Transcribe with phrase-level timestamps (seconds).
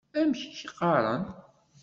[0.19, 1.23] Amek i k-qqaren?